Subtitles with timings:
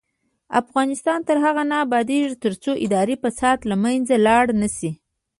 [0.61, 4.91] افغانستان تر هغو نه ابادیږي، ترڅو اداري فساد له منځه لاړ نشي.